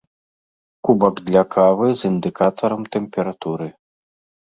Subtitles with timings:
[0.87, 3.73] Кубак для кавы з індыкатарам тэмпературы.